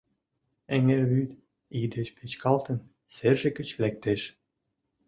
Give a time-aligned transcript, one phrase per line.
[0.75, 1.31] Эҥер вӱд,
[1.77, 2.77] ий деч печкалтын,
[3.15, 4.21] серже гыч лектеш.